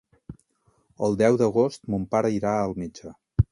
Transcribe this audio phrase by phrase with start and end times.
[1.09, 3.17] El deu d'agost mon pare irà al metge.